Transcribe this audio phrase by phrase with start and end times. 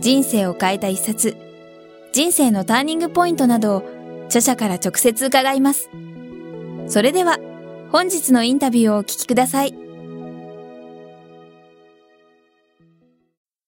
[0.00, 1.36] 人生を変えた一冊、
[2.12, 3.82] 人生のターニングポイントなどを
[4.26, 5.90] 著者から直接伺います。
[6.86, 7.38] それでは、
[7.90, 9.83] 本日のインタビューをお聞きください。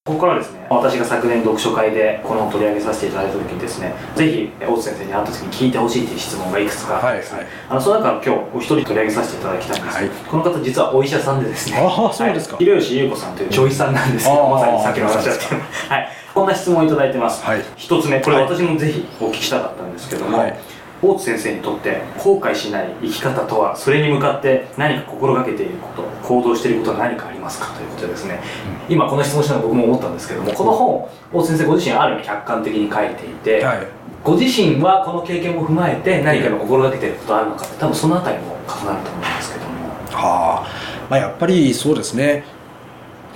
[0.07, 7.33] ここからですね、私が昨年読書会でこの本を取り上げさせていただいた時にですね、ぜひ大津先生に会った時に聞いてほしいという質問がいくつかあってです。
[7.33, 12.57] ね、はいはい、あのその中から今日お一人取り上げさせていただきたいんです、はい、この方実はお医者さんでですね、あそうですか。
[12.57, 15.95] 広吉優子さんという女医さんなんですけど、まさにさっきの話だった。
[15.95, 16.09] はい。
[16.33, 17.45] こんな質問をいただいてます。
[17.45, 20.57] はい、一つ目、これ私もぜひお聞きしたかったんですけども、はい
[21.03, 28.41] 大津先生にとって後悔しない生き方とはそれに向かって何か心がけていること行動していることは何かありますかということでですね、
[28.89, 33.87] うん、今この質問したの僕も思ったんですけどもこの本大津先生ご自身ある意味客観的に書いていて、はい、
[34.25, 39.89] ご自身はこの経験も踏まえて何かの心がけていることあるのかって多分その辺りも重なると思うんですけども。
[40.11, 40.87] はあ。
[41.09, 42.45] まあ、やっぱりそうですね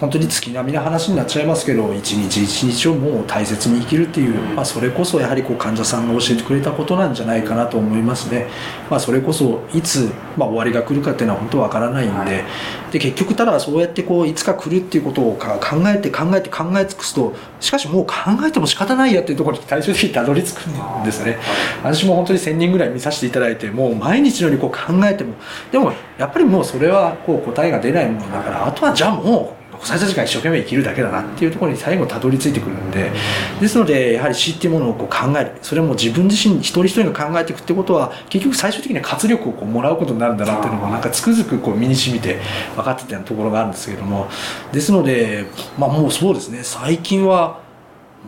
[0.00, 8.46] 本当に月並みな話になっちゃいますけど一日一日をもう大切に生きるっていう、まあ、それこそやはりこう患者さんが教えてくれたことなんじゃないかなと思いますね、
[8.88, 12.16] まあ、それこそいつ、まあ、終わりが来るかっていうのは本当わからないんで。
[12.16, 15.48] はい、で結局ただそうやってこういつか来るっていうことを考
[15.86, 18.14] えて考えて考え尽くすとしかしもう考
[18.46, 21.38] えても仕方ないやっていうところに最終的にたどり着くんですね。
[21.82, 25.34] 私も本当に1000人ぐらい見させていただいてもう毎日のようにこう考えても
[25.70, 33.10] でもやっぱりもうそれはこう答えが出ないものだからあとはじゃあもう最初時間一生懸命生きるだけだなっていうところに最後たどり着いてくるんで
[33.60, 35.52] ですのでやはり死っていうものをこう考える。
[35.62, 42.40] それも自分自身一人一人が考えていくってことは結局最終的には活力をこうもらうことになるんだなっていうのもなんかつくづくこう身にしみて
[42.76, 44.28] 分かってたようなところがあるんですけれども。
[44.72, 45.46] ですので
[45.78, 46.60] まあもうそうですね。
[46.62, 47.59] 最近は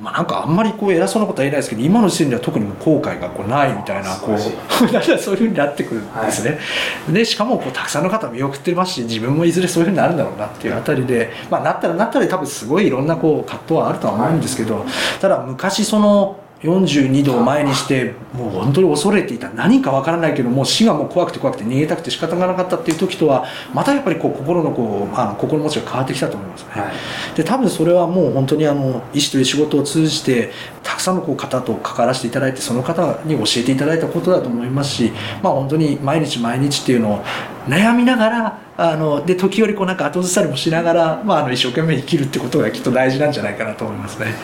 [0.00, 4.38] まあ、なんかあんまりこう偉そうなことは言えないですけど今の時点では特にも後悔がこうないみたいなこう
[5.19, 6.58] そういうふうになってくるんですね、
[7.06, 14.84] はい、でしかもこうたくさんの方見送ってますし自分もいずれそういうふうになるんだろうなっていうあたりで、まあ、なったらなったら多分すごいいろんなこう葛藤はあるとは思うんですけど、
[15.20, 19.50] ただ昔その42度を前にしてもう本当に恐れていた。
[19.50, 26.92] 何かわからないけどもう死がもう怖くて怖くて逃げたくて仕方がなかったっていう時とはまたやっぱりこう心のこうあの心持ちが変わってきたと思いますね、は
[27.32, 30.52] い、で多分それはもう本当にあの医師という仕事を通じて
[30.82, 35.12] たくさんのこう方と関わらせていただいてその方に教えていただいたことだと思いますし
[35.42, 37.24] まあ本当に毎日毎日っていうのを
[37.66, 44.34] 悩みながらあので時折こうなんか後ずさりもしながら、まあ、あの一生懸命生きるってことがきっと大事なんじゃないかなと思いますね。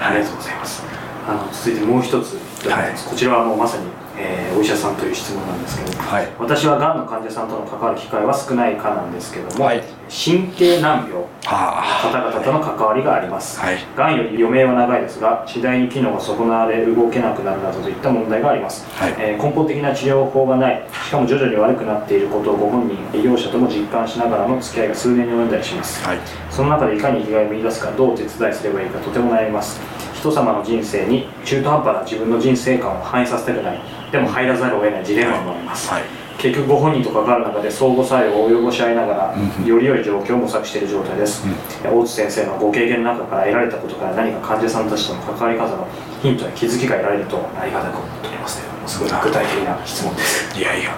[0.00, 0.83] ありがとうございます
[1.26, 2.34] あの続いてもう一つ、
[2.68, 26.18] はい、こちらはもうまさに、えー、お医者さんという質問なんですけど、はい、私はがんの患者さんとの関わる機会は少ないかなんですけども、はい、神経難病の方々との関わりがあります、はい、がんより余命は長いですが次第に機能が損なわれ動けなくなるなどといった問題があります、はい、えー、根本的な治療法がないしかも徐々に悪くなっていることをご本人医療者とも実感しながらの付き合いが数年に及んだりします、はい、
[26.50, 29.80] その中でいかに生きがいを見出すかどう手伝いすればいいかとても悩みます。
[30.24, 36.02] 人様の人生に中途半端な自分の人生観を反映させたくないでも入らざるを得ないジレンマもあります、はい。
[36.02, 45.88] はい、結局ご本人と関わる中で相互作用を及ぼし合いながら、より良い状況を模索している状態です、うん、大津先生のご経験の中から得られたことから何か患者さんたちとの関わり方の
[46.22, 50.56] ヒントや気づきが得られるとありがたく思っておりますけどすごい具体的な質問です。
[50.56, 50.94] いやいや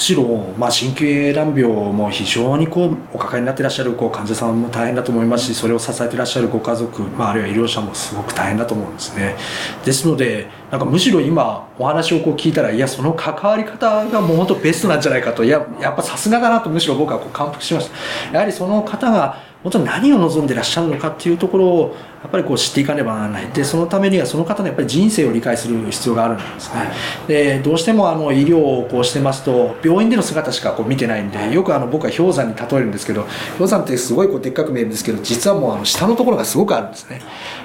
[0.00, 0.24] しろ、
[0.56, 9.36] まあ、神経難病も非常にこうお抱えになっていらっしゃるこう患者さんも大変だと思いますしそれを支えていらっしゃるご家族、まあ、あるいは医療者もすごく大変だと思うんですね。
[9.84, 18.32] ですのでなんかむしろ今お話をこう聞いたらいやその関わり方がもう本当ベストなんじゃないかといややっぱさすがだなとむしろ僕はこう感服しました。
[18.32, 23.48] やはりその方が本当に何を望んでいらっしゃるのかっていうところをやっぱりこう知っていかねばならない。
[23.48, 26.88] でそのためにはその方のやっぱり人生を理解する必要があるんですね、はい、
[27.26, 33.26] でどうしてもあの医療をこうしてますと病院での姿しかこう見てないんでよくあの僕は氷山に例えるんですけど
[33.58, 37.22] 氷山ってすごいこうでっかく見えるんですけど実はもうあの下のところがすごくあるんですね。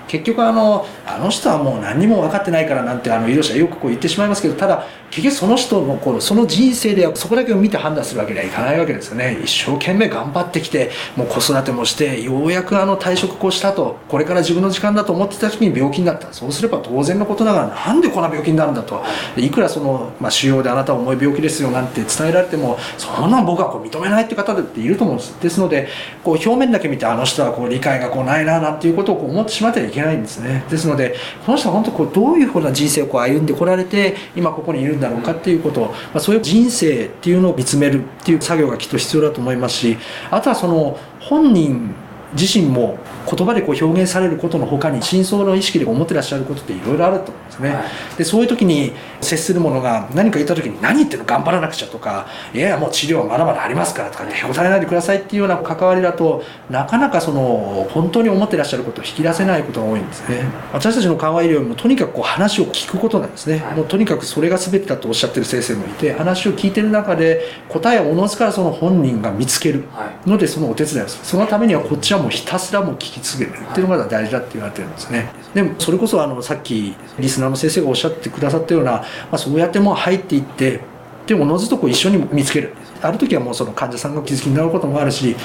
[0.08, 9.40] 結局あのあの人はもう何にも分かってないからなんてあの医療者よくこう言ってしまいますけどただ結局その人のこのその人生でそこだけを見て判断するわけにはいかないわけですよね。
[9.44, 16.32] 一生懸命頑張ってきてもう子育てもしてようやくあの退職をしたとこれから自分の時間だと思ってた時に病気になった。
[16.32, 19.04] そうすれば当然のことながらなんでこんな病気になるんだと。
[19.36, 25.42] いくらその、まあ、腫瘍であなたは重い病気ですよなんて伝えられてもそんなん僕はこう認めないって方だっていると思うんです。
[25.42, 25.88] ですので
[26.24, 30.64] こう表面だけ見てあの人はこう理解がこうないななんていうことをこう思ってしまってはいけないんですね。
[30.70, 31.16] ですので
[31.46, 39.98] この人は本当こうどういうふうな人生をこう歩んでこられて今ここにいるんだろうかっていうことを、まあ、そういう人生っていうのを見つめるっていう作業がきっと必要だと思いますし
[40.32, 41.94] あとはその本人
[42.34, 42.98] 自身も
[43.30, 60.46] 言葉でこう表現されることのほかに真相の意識で思ってらっしゃることっていろいろあると思うんですね、はい、でそういう時に接するものが何か言った時に何言ってるの頑張らなくちゃとかいやもう治療はまだまだありますからとかへこたれないでくださいっていうような関わりだとなかなかその本当に思ってらっしゃることを引き出せないことが多いんですね。
[60.74, 69.86] 私たちの緩和医療もとにかくこう話を聞くことなんですね、はい、もうとにかくそれが全てだとおっしゃってる先生もいて話を聞いてる中で答えをおのずからその本人が見つける
[70.26, 71.26] のでそのお手伝いをする。
[71.26, 75.32] そのためにはこっちはもうひたすらもう聞き続けるっていうのが大事だって言われてるんですね。
[75.54, 80.82] でもそれこそあのさっきリスナーの先生がおっしゃってくださったような、まあ、そうやってもう入っていって
[81.28, 82.74] でおのずとこう一緒に見つける。
[83.02, 85.36] ある時はもうその患者さんが気づきになることもあるし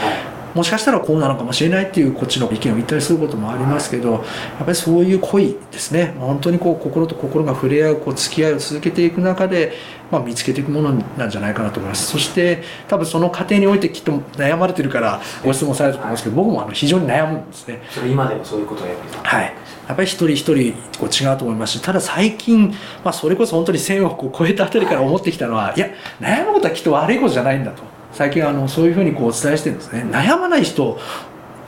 [0.55, 4.23] もしかしたらこうなのかもしれないっていうこっちの意見を言ったりすることもありますけどやっ
[4.59, 6.15] ぱりそういう恋ですね。
[6.19, 9.73] 本当にこう心と心が触れ合うこう付き合いを続けていく中で、
[10.11, 12.07] まあ、見つけていくものなんじゃないかなと思います。
[12.07, 17.83] そして多分その過程においてきっと悩まれてるからご質問されたと思うんですけど僕もあの非常に悩むんですね。
[17.91, 19.55] それ今でもそういうことをやってはい。
[19.91, 22.69] やっぱり一人一人こう違うと思いますしただ最近、
[23.05, 25.89] まあ、それこそ本当に線をこう超えたあたりから思ってきたのは、い、や
[26.21, 30.05] 悩むことはきっと悪いことじゃないんだと最近あのそういうふうにこうお伝えしてるんですね。
[30.11, 30.99] 悩まない人を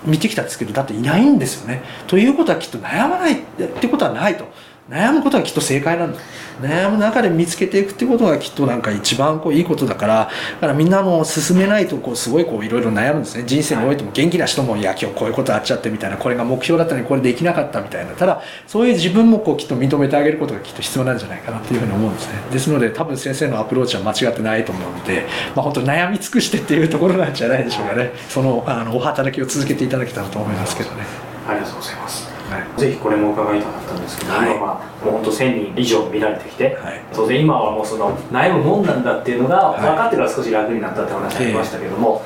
[0.04, 1.82] 見てきたんですけどだっていないんですよね。
[2.06, 3.42] ということはきっと悩まないっ
[3.80, 4.46] てことはないと。
[4.92, 6.20] 悩むことはきっと正解なんだ。
[6.60, 13.44] 悩む中で見つけていくってことがきっとなんか一番こういいことだからだからみんなも進めないとこうすごいこういろいろ悩むんですね。
[13.46, 22.34] 人生においても元気な人もいや今日こういうことあっちゃってみたいなこれが目標だったのにこれできなかったみたいなただそういう自分もこうきっと認めてあげることがきっと必要なんじゃないかなっていうふうに思うんですね。
[22.52, 28.12] ですので多分先生のアプローチは間違ってないと思うので、まあ、本当悩み尽くしてっていうところなんじゃないでしょうかね。
[28.28, 31.04] そのあのお働きを続けていただけたらと思いますけどね。
[31.48, 32.31] ありがとうございます。
[32.76, 42.22] ぜひこれも伺いたかったんですけど、はい、今まあもう本当1000人以上見られてきて、はい、当然今はもうその悩むもんなんだっていうのが分かってから少し楽になったって話ありましたけども、はい、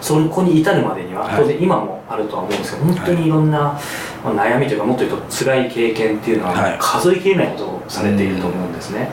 [0.00, 3.78] そこに至るまでには当然今もあるとは思うんですけど本当にいろんな
[4.24, 9.10] 悩みというかもっと言うと辛い経験っていうのは数えきれないことをされていると思うんですね。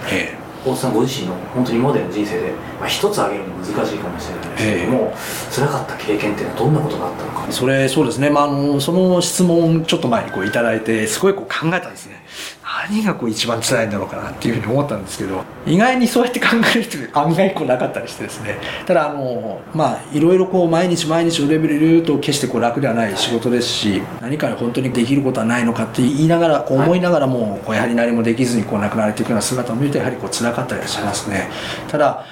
[0.65, 5.13] 大津さんご自身の本当に今までの人生で、まあ、一つ挙げるの難しいかもしれないですけども、
[5.51, 7.51] 辛かった経験っていうのはどんなことがあったのか。
[7.51, 12.25] それそうですね、まあ、あのその質問ちょっと前にこういただいてすごいこう考えたんですね
[12.87, 18.57] 何がこう一番辛いんだろうかなっていうふうに思ったんですけど意外にそうやって考える人 案外こうなかったりしてですね。
[18.85, 31.49] ただあのまあいろいろこう毎日毎日のレベルで言うと決してこう楽ではない仕事ですし何か本当にできることはないのかって言いながらこう思いながらもこうやはり何もできずにこう亡くなられていくような姿を見るとやはりこう辛かったりはしますね。
[31.87, 32.23] ただ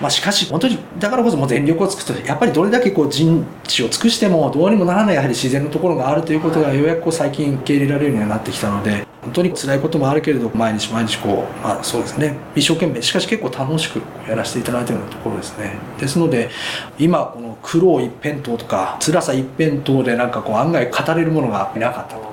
[0.00, 16.50] まあ、しかし本当にだからこそもう全力を尽くすとやっぱりどれだけこう人知を尽くしてもどうにもならないやはり自然のところがあるということがようやくこう最近受け入れられるようになってきたので本当に辛いこともあるけれど毎日毎日こう、まあ、そうですね一生懸命しかし結構楽しくやらせていただいてるようなところですねですので
[16.98, 22.28] 今この苦労一辺倒とか辛さ一辺倒でなんかこう案外語れるものがいなかったと。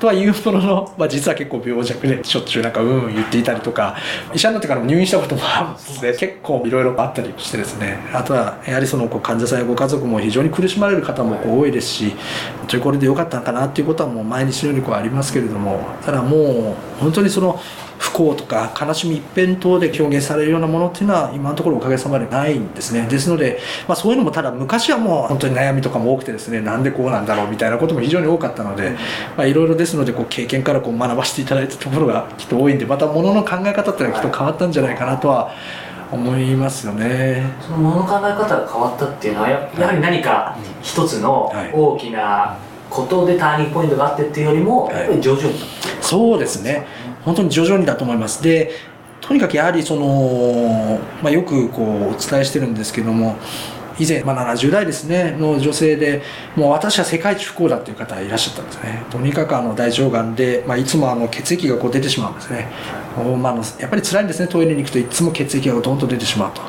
[0.00, 3.96] とはいうものの、 まあ、実は結構病弱でしょっちゅうなんかうんうん言っていたりとか
[4.32, 7.98] 医者になってからも入院したこともあるんで結構いろいろあったりしてですね。
[8.12, 12.10] あとはやはりそのこう患者さんやご家族も非常に苦しまれる方もこう多いですし
[12.58, 17.60] 本当にこれでよかったのかなっていうことはもう毎日のようにこうありますけれどもただもう本当にその
[17.98, 23.06] 不幸とか悲しみ一辺倒で表現されるようなものっていうのは今のところおかげさまでないんですね。
[23.08, 28.96] ですので、まあ、そういうのもただ昔はもう本当に悩みとかも多くてですねなんでこうなんだろうみたいなことも非常に多かったので
[29.38, 35.52] いろいろですのでこう経験からこう学ばせていただいたところがきっと多いんでまたものの考え方っていうのはきっと変わったんじゃないかなとは
[36.12, 37.44] 思いますよね。
[37.60, 42.56] そのものの考え方が変わったっていうのはややはり何か一つの大きな
[42.90, 45.54] ことでターニングポイントがあってっていうよりもやっぱり徐々に、
[46.14, 46.86] そうですね。
[47.24, 48.40] 本当に徐々にだと思います。
[48.40, 48.70] で
[49.20, 53.36] とにかくやはりその、まあ、よくこうお伝えしてるんですけども
[53.98, 56.22] 以前、まあ、70代ですねの女性で
[56.54, 59.02] もう私は世界一不幸だっていう方いらっしゃったんですね。
[59.10, 62.68] とにかくあの大腸がんで、まあ、いつもあの血液がこう出てしまうんですね、
[63.42, 66.60] まあ、やっぱり辛いんですねトイレに行くといつも血液がどんど出てしまうと。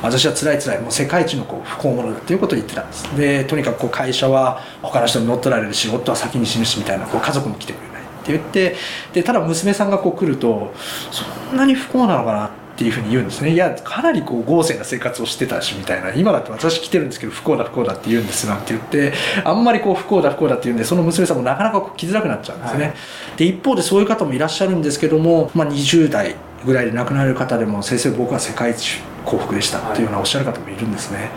[0.00, 3.16] 私は辛い辛いもう世界一のこう不幸者だということを言ってたんです。
[3.16, 7.91] でとにかくこう会社は他の人に乗っ取られるし夫は先に死ぬしみたいなこう家族も来てくる。
[8.22, 8.76] って言って
[9.12, 10.72] でただ娘さんがこう来ると
[11.10, 13.52] そんなに不幸なのかなっっていうふうに言うんですね。
[13.52, 19.12] いやかなりこう豪勢な生活をしてたしみたいな今だって私来てるんですけど不幸だ不幸だって言うんですなんて言って
[19.44, 22.94] あんまりこう不幸だ不幸だって言うんでその娘さんもなかなかこう来づらくなっちゃうんですね、はい、
[23.36, 31.30] で一方でそういう方もいらっしゃるんですけども、まあ、20代ぐらいで亡くなる方でも先生僕は世界一幸福でしたっていうようなおっしゃる方もいるんですね、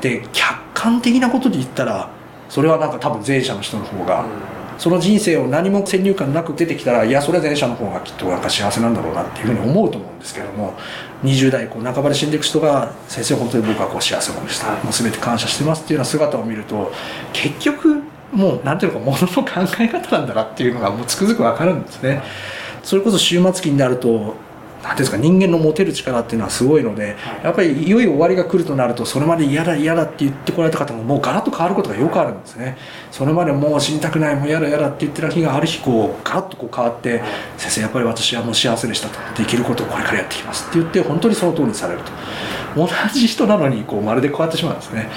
[0.00, 2.10] で客観的なことで言ったら
[2.48, 4.26] それはなんか多分前者の人の方が、
[4.82, 10.74] その人生を何も先入観なく出てきたらいやそれは前者の方がきっとなんか幸せなんだろうなっていうふうに思うと思うんですけども
[11.22, 16.92] 20代こう半ばで死んでいく人が先生本当に僕はこう幸せ者でした、もう全て感謝してますっていうような姿を見ると
[17.32, 22.20] 結局もう何ていうのかものの考え方なんだなっていうのがもうつくづく分かるんですね。
[22.82, 24.34] それこそ終末期になると
[24.82, 32.76] 何ですか人間の持てる力っていうのはすごいので、やっぱりいよいよ終わりが来るとなるとそれまで嫌だ嫌だって言ってこられた方ももうガラッと変わることがよくあるんですね。
[33.10, 37.22] それまでもう死にたくないもう嫌だ嫌だって言ってた日がある日こうガラッとこう変わって
[37.56, 42.12] 「先生やっぱり私はもう幸せでした」と「できることをこれからやっていきます」って言って本当にその通りにされると。
[42.76, 45.08] 同じ人なのにこうまるで変わってしまうんですね。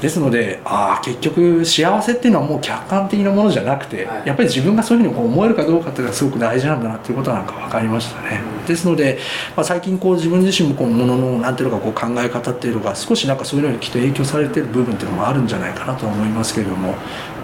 [0.00, 9.07] ですのでああ結局幸せっていうのはもう客観的なものじゃなくて、やっぱり自分がそういうふうにこう思えるかどうかっていうのはすごく大事なんだなっていうことなんか分かりましたね、ですので、
[9.56, 16.94] まあ、最近こう自分自身もこうもののなんていうのかこう考え方っていうのが少しなんかそういうのにきっと影響されてる部分っていうのもあるんじゃないかなと思いますけれども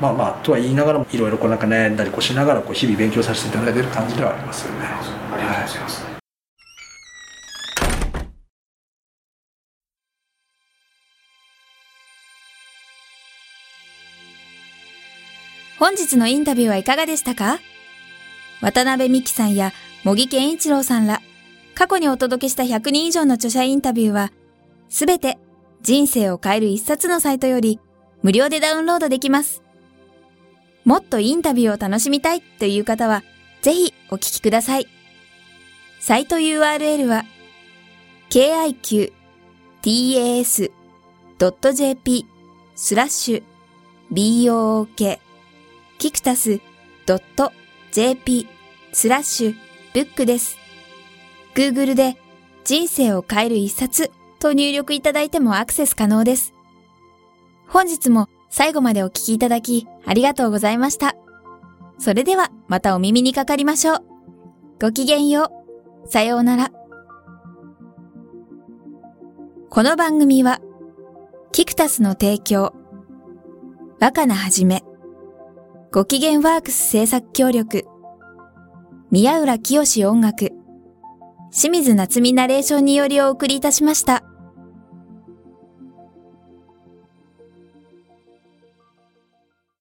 [0.01, 4.87] まあまあとは言いながらもいろいろこうなんか悩んだりこうしながらこう日々勉強させていただいてる感じではありますよね。
[4.87, 6.15] ありがとうございます、はい
[15.77, 17.59] 本日のインタビューはいかがでしたか？
[18.63, 21.21] 渡辺美希さんや茂木健一郎さんら、
[21.85, 24.33] 過去にお届けした100人以上の著者インタビューは、
[24.89, 25.37] すべて
[25.83, 27.79] 人生を変える一冊のサイトより
[28.23, 29.63] 無料でダウンロードできます。
[30.87, 33.23] もっとインタビューを楽しみたいという方は、
[33.61, 34.89] ぜひお聞きください。
[36.01, 37.27] サイト URL は、
[38.31, 39.13] kiqtas.jp
[42.77, 43.43] スラッシュ
[44.11, 45.19] book
[45.99, 46.63] キクタス
[47.93, 48.47] .jp
[48.95, 49.55] スラッシュ
[49.93, 50.64] ブックです。
[51.55, 52.17] Google で
[52.65, 56.53] 人生を変える一冊と入力いただいてもアクセス可能です。
[57.69, 61.17] 本日も最後までお聞きいただきありがとうございました。
[61.99, 64.05] それではまたお耳にかかりましょう。
[64.81, 65.51] ごきげんよ
[66.05, 66.09] う。
[66.09, 66.71] さようなら。
[69.71, 70.61] この番組は、
[71.51, 72.75] キクタスの提供、
[74.01, 74.85] 若菜はじめ、
[75.91, 77.85] ご機嫌ワークス制作協力、
[79.11, 80.53] 宮浦清志音楽、
[81.57, 84.24] 清水夏美ナレーションによりお送りいたしました。